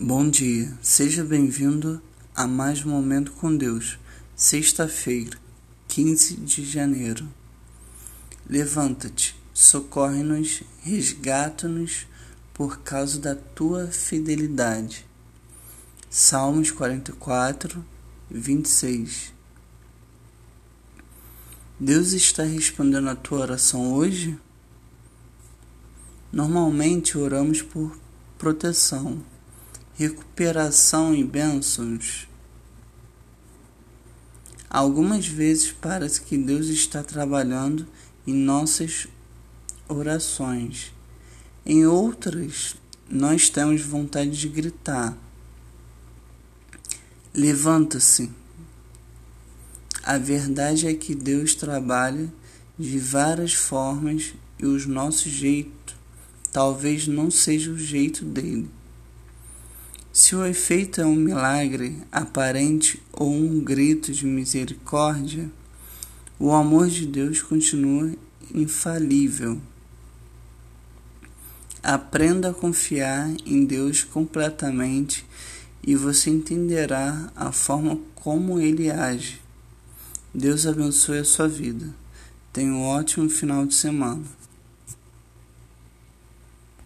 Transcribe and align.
Bom 0.00 0.30
dia, 0.30 0.78
seja 0.80 1.24
bem-vindo 1.24 2.00
a 2.32 2.46
mais 2.46 2.86
um 2.86 2.90
Momento 2.90 3.32
com 3.32 3.56
Deus, 3.56 3.98
sexta-feira, 4.36 5.36
15 5.88 6.36
de 6.36 6.64
janeiro. 6.64 7.28
Levanta-te, 8.48 9.34
socorre-nos, 9.52 10.62
resgata-nos 10.84 12.06
por 12.54 12.78
causa 12.78 13.18
da 13.18 13.34
tua 13.34 13.88
fidelidade. 13.88 15.04
Salmos 16.08 16.70
44, 16.70 17.84
26. 18.30 19.34
Deus 21.80 22.12
está 22.12 22.44
respondendo 22.44 23.08
a 23.08 23.16
tua 23.16 23.40
oração 23.40 23.92
hoje? 23.92 24.38
Normalmente 26.32 27.18
oramos 27.18 27.62
por 27.62 27.98
proteção 28.38 29.20
recuperação 29.98 31.12
e 31.12 31.24
bênçãos. 31.24 32.28
Algumas 34.70 35.26
vezes 35.26 35.72
parece 35.72 36.20
que 36.20 36.38
Deus 36.38 36.68
está 36.68 37.02
trabalhando 37.02 37.84
em 38.24 38.32
nossas 38.32 39.08
orações. 39.88 40.94
Em 41.66 41.84
outras, 41.84 42.76
nós 43.10 43.50
temos 43.50 43.82
vontade 43.82 44.30
de 44.30 44.48
gritar. 44.48 45.18
Levanta-se. 47.34 48.30
A 50.04 50.16
verdade 50.16 50.86
é 50.86 50.94
que 50.94 51.12
Deus 51.12 51.56
trabalha 51.56 52.32
de 52.78 53.00
várias 53.00 53.52
formas 53.52 54.32
e 54.60 54.64
o 54.64 54.88
nosso 54.88 55.28
jeito 55.28 55.96
talvez 56.52 57.08
não 57.08 57.32
seja 57.32 57.72
o 57.72 57.78
jeito 57.78 58.24
dele. 58.24 58.77
Se 60.20 60.34
o 60.34 60.44
efeito 60.44 61.00
é 61.00 61.06
um 61.06 61.14
milagre 61.14 61.96
aparente 62.10 63.00
ou 63.12 63.32
um 63.32 63.60
grito 63.60 64.12
de 64.12 64.26
misericórdia, 64.26 65.48
o 66.40 66.50
amor 66.50 66.88
de 66.88 67.06
Deus 67.06 67.40
continua 67.40 68.12
infalível. 68.52 69.60
Aprenda 71.80 72.50
a 72.50 72.52
confiar 72.52 73.32
em 73.46 73.64
Deus 73.64 74.02
completamente 74.02 75.24
e 75.86 75.94
você 75.94 76.30
entenderá 76.30 77.32
a 77.36 77.52
forma 77.52 77.96
como 78.16 78.58
ele 78.58 78.90
age. 78.90 79.40
Deus 80.34 80.66
abençoe 80.66 81.18
a 81.18 81.24
sua 81.24 81.46
vida. 81.46 81.94
Tenha 82.52 82.72
um 82.72 82.82
ótimo 82.82 83.30
final 83.30 83.64
de 83.64 83.74
semana. 83.76 84.37